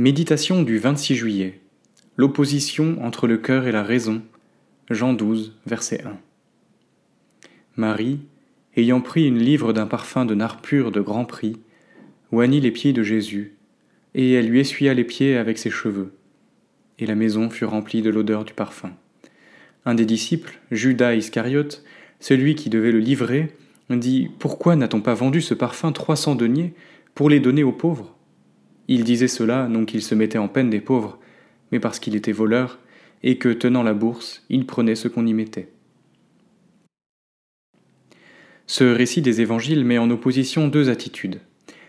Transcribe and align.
Méditation 0.00 0.62
du 0.62 0.78
26 0.78 1.14
juillet. 1.14 1.60
L'opposition 2.16 2.96
entre 3.04 3.26
le 3.26 3.36
cœur 3.36 3.66
et 3.66 3.70
la 3.70 3.82
raison. 3.82 4.22
Jean 4.88 5.12
12, 5.12 5.54
verset 5.66 6.02
1. 6.06 6.16
Marie, 7.76 8.20
ayant 8.78 9.02
pris 9.02 9.26
une 9.26 9.38
livre 9.38 9.74
d'un 9.74 9.86
parfum 9.86 10.24
de 10.24 10.34
nard 10.34 10.62
pur 10.62 10.90
de 10.90 11.02
grand 11.02 11.26
prix, 11.26 11.58
oignit 12.32 12.62
les 12.62 12.70
pieds 12.70 12.94
de 12.94 13.02
Jésus, 13.02 13.52
et 14.14 14.32
elle 14.32 14.46
lui 14.46 14.60
essuya 14.60 14.94
les 14.94 15.04
pieds 15.04 15.36
avec 15.36 15.58
ses 15.58 15.68
cheveux. 15.68 16.14
Et 16.98 17.04
la 17.04 17.14
maison 17.14 17.50
fut 17.50 17.66
remplie 17.66 18.00
de 18.00 18.08
l'odeur 18.08 18.46
du 18.46 18.54
parfum. 18.54 18.92
Un 19.84 19.94
des 19.94 20.06
disciples, 20.06 20.60
Judas 20.70 21.14
Iscariote, 21.14 21.84
celui 22.20 22.54
qui 22.54 22.70
devait 22.70 22.92
le 22.92 23.00
livrer, 23.00 23.54
dit 23.90 24.30
Pourquoi 24.38 24.76
n'a-t-on 24.76 25.02
pas 25.02 25.12
vendu 25.12 25.42
ce 25.42 25.52
parfum 25.52 25.92
trois 25.92 26.16
cents 26.16 26.36
deniers 26.36 26.72
pour 27.14 27.28
les 27.28 27.38
donner 27.38 27.64
aux 27.64 27.72
pauvres? 27.72 28.16
Il 28.90 29.04
disait 29.04 29.28
cela 29.28 29.68
non 29.68 29.84
qu'il 29.84 30.02
se 30.02 30.16
mettait 30.16 30.36
en 30.36 30.48
peine 30.48 30.68
des 30.68 30.80
pauvres, 30.80 31.20
mais 31.70 31.78
parce 31.78 32.00
qu'il 32.00 32.16
était 32.16 32.32
voleur, 32.32 32.80
et 33.22 33.38
que, 33.38 33.48
tenant 33.48 33.84
la 33.84 33.94
bourse, 33.94 34.44
il 34.50 34.66
prenait 34.66 34.96
ce 34.96 35.06
qu'on 35.06 35.26
y 35.26 35.32
mettait. 35.32 35.68
Ce 38.66 38.82
récit 38.82 39.22
des 39.22 39.40
évangiles 39.40 39.84
met 39.84 39.98
en 39.98 40.10
opposition 40.10 40.66
deux 40.66 40.90
attitudes. 40.90 41.40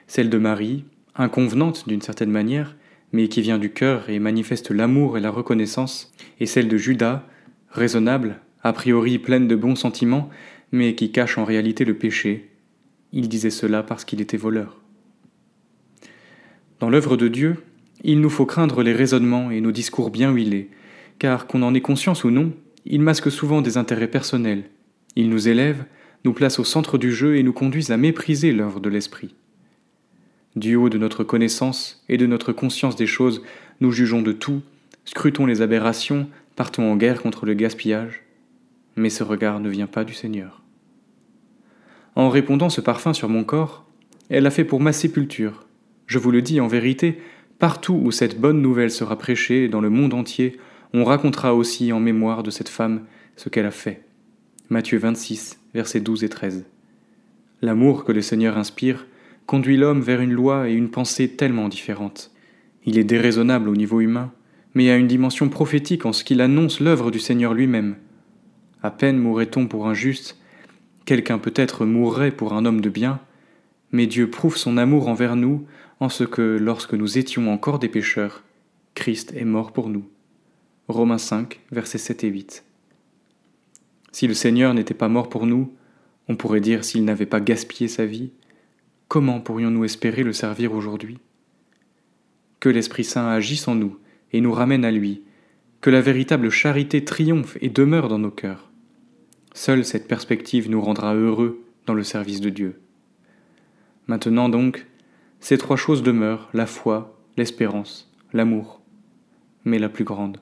Celle 0.05 0.30
de 0.30 0.38
Marie, 0.38 0.85
inconvenante 1.16 1.88
d'une 1.88 2.02
certaine 2.03 2.30
manière, 2.30 2.75
mais 3.13 3.30
qui 3.30 3.41
vient 3.41 3.58
du 3.58 3.72
cœur 3.72 4.09
et 4.11 4.20
manifeste 4.20 4.70
l'amour 4.70 5.17
et 5.17 5.22
la 5.22 5.31
reconnaissance, 5.31 6.13
et 6.39 6.45
celle 6.45 6.67
de 6.67 6.77
Judas, 6.77 7.27
raisonnable, 7.70 8.41
a 8.61 8.73
priori 8.73 9.17
pleine 9.17 9.47
de 9.47 9.55
bons 9.55 9.75
sentiments, 9.75 10.30
mais 10.72 10.94
qui 10.94 11.11
cache 11.11 11.39
en 11.39 11.45
réalité 11.45 11.83
le 11.83 11.97
péché. 11.97 12.52
Il 13.11 13.27
disait 13.27 13.49
cela 13.49 13.81
parce 13.81 14.05
qu'il 14.05 14.22
était 14.22 14.38
voleur. 14.38 14.80
Dans 16.81 16.90
l'œuvre 16.90 17.16
de 17.16 17.27
Dieu, 17.27 17.58
il 18.03 18.21
nous 18.21 18.30
faut 18.31 18.48
craindre 18.48 18.81
les 18.81 18.94
raisonnements 18.94 19.52
et 19.52 19.62
nos 19.62 19.72
discours 19.72 20.09
bien 20.09 20.31
huilés, 20.31 20.72
car 21.20 21.45
qu'on 21.45 21.61
en 21.61 21.75
ait 21.75 21.81
conscience 21.81 22.23
ou 22.23 22.31
non, 22.31 22.53
ils 22.88 23.00
masquent 23.00 23.30
souvent 23.30 23.61
des 23.61 23.78
intérêts 23.78 24.08
personnels. 24.08 24.64
Ils 25.16 25.30
nous 25.30 25.47
élèvent, 25.47 25.86
nous 26.25 26.33
placent 26.33 26.58
au 26.58 26.64
centre 26.64 26.97
du 26.97 27.14
jeu 27.14 27.38
et 27.38 27.44
nous 27.44 27.53
conduisent 27.53 27.92
à 27.92 27.97
mépriser 27.97 28.52
l'œuvre 28.52 28.80
de 28.80 28.89
l'Esprit. 28.89 29.36
Du 30.55 30.75
haut 30.75 30.89
de 30.89 30.97
notre 30.97 31.23
connaissance 31.23 32.03
et 32.09 32.17
de 32.17 32.25
notre 32.25 32.52
conscience 32.52 32.95
des 32.95 33.05
choses, 33.05 33.44
nous 33.80 33.92
jugeons 33.92 34.23
de 34.23 34.31
tout, 34.31 34.64
scrutons 35.05 35.45
les 35.45 35.61
aberrations, 35.61 36.27
partons 36.55 36.92
en 36.92 36.95
guerre 36.95 37.22
contre 37.22 37.45
le 37.45 37.53
gaspillage. 37.53 38.23
Mais 38.95 39.11
ce 39.11 39.23
regard 39.23 39.59
ne 39.59 39.70
vient 39.70 39.86
pas 39.86 40.03
du 40.03 40.16
Seigneur. 40.16 40.64
En 42.16 42.30
répondant 42.30 42.70
ce 42.70 42.81
parfum 42.81 43.14
sur 43.14 43.30
mon 43.30 43.44
corps, 43.44 43.86
elle 44.30 44.48
a 44.48 44.52
fait 44.52 44.66
pour 44.66 44.81
ma 44.81 44.94
sépulture, 44.94 45.67
je 46.12 46.20
vous 46.20 46.31
le 46.31 46.42
dis 46.42 46.59
en 46.59 46.67
vérité, 46.67 47.22
partout 47.58 47.94
où 47.94 48.12
cette 48.12 48.38
bonne 48.38 48.62
nouvelle 48.62 48.92
sera 48.92 49.17
prêchée 49.17 49.70
dans 49.70 49.80
le 49.80 49.90
monde 49.90 50.14
entier, 50.14 50.58
on 50.94 51.06
racontera 51.06 51.56
aussi 51.56 51.94
en 51.94 52.02
mémoire 52.02 52.44
de 52.44 52.52
cette 52.52 52.67
femme 52.67 53.04
ce 53.38 53.48
qu'elle 53.48 53.66
a 53.66 53.72
fait. 53.72 54.02
Matthieu 54.70 54.98
26, 54.98 55.58
versets 55.73 56.02
12 56.02 56.26
et 56.26 56.30
13. 56.30 56.66
L'amour 57.62 58.04
que 58.04 58.12
le 58.12 58.22
Seigneur 58.22 58.58
inspire 58.58 59.08
conduit 59.45 59.78
l'homme 59.78 60.02
vers 60.02 60.20
une 60.20 60.34
loi 60.34 60.67
et 60.67 60.73
une 60.73 60.92
pensée 60.92 61.30
tellement 61.30 61.70
différentes. 61.70 62.32
Il 62.84 62.98
est 62.98 63.06
déraisonnable 63.06 63.70
au 63.70 63.78
niveau 63.78 64.02
humain, 64.02 64.34
mais 64.73 64.92
a 64.92 64.98
une 64.98 65.08
dimension 65.08 65.48
prophétique 65.48 66.06
en 66.06 66.12
ce 66.12 66.26
qu'il 66.26 66.42
annonce 66.42 66.82
l'œuvre 66.82 67.09
du 67.09 67.20
Seigneur 67.20 67.54
lui-même. 67.54 67.95
À 68.84 68.92
peine 68.92 69.17
mourrait-on 69.17 69.66
pour 69.66 69.88
un 69.88 69.94
juste, 69.94 70.38
quelqu'un 71.06 71.38
peut-être 71.38 71.86
mourrait 71.86 72.32
pour 72.32 72.52
un 72.52 72.66
homme 72.66 72.82
de 72.82 72.89
bien, 72.89 73.22
mais 73.94 74.08
Dieu 74.08 74.30
prouve 74.30 74.58
son 74.58 74.76
amour 74.76 75.08
envers 75.08 75.38
nous 75.38 75.66
en 76.02 76.09
ce 76.09 76.23
que, 76.23 76.57
lorsque 76.59 76.95
nous 76.95 77.19
étions 77.19 77.53
encore 77.53 77.77
des 77.77 77.88
pécheurs, 77.88 78.44
Christ 78.95 79.33
est 79.38 79.45
mort 79.45 79.71
pour 79.71 79.88
nous. 79.88 80.03
Romains 80.88 81.19
5, 81.19 81.59
versets 81.71 81.99
7 81.99 82.23
et 82.23 82.27
8. 82.27 82.66
Si 84.11 84.27
le 84.27 84.33
Seigneur 84.33 84.73
n'était 84.73 84.95
pas 84.95 85.08
mort 85.08 85.30
pour 85.30 85.45
nous, 85.45 85.71
on 86.27 86.36
pourrait 86.36 86.59
dire 86.59 86.83
s'il 86.83 87.05
n'avait 87.05 87.27
pas 87.27 87.39
gaspillé 87.39 87.87
sa 87.87 88.08
vie, 88.08 88.31
comment 89.09 89.39
pourrions-nous 89.39 89.86
espérer 89.86 90.23
le 90.23 90.33
servir 90.33 90.73
aujourd'hui? 90.73 91.20
Que 92.59 92.70
l'Esprit 92.70 93.03
Saint 93.03 93.27
agisse 93.27 93.67
en 93.67 93.76
nous 93.76 93.99
et 94.33 94.42
nous 94.42 94.53
ramène 94.53 94.86
à 94.86 94.92
lui, 94.92 95.21
que 95.81 95.92
la 95.92 96.02
véritable 96.02 96.49
charité 96.49 97.05
triomphe 97.05 97.59
et 97.61 97.70
demeure 97.70 98.08
dans 98.08 98.20
nos 98.20 98.31
cœurs. 98.31 98.71
Seule 99.53 99.86
cette 99.86 100.08
perspective 100.08 100.67
nous 100.67 100.81
rendra 100.81 101.14
heureux 101.14 101.64
dans 101.86 101.93
le 101.93 102.03
service 102.03 102.42
de 102.42 102.49
Dieu. 102.49 102.80
Maintenant 104.08 104.49
donc, 104.49 104.87
ces 105.41 105.57
trois 105.57 105.75
choses 105.75 106.03
demeurent, 106.03 106.49
la 106.53 106.67
foi, 106.67 107.17
l'espérance, 107.35 108.09
l'amour. 108.31 108.79
Mais 109.65 109.79
la 109.79 109.89
plus 109.89 110.03
grande, 110.03 110.37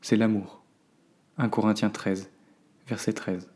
c'est 0.00 0.16
l'amour. 0.16 0.64
1 1.36 1.48
Corinthiens 1.50 1.90
13, 1.90 2.30
verset 2.88 3.12
13. 3.12 3.50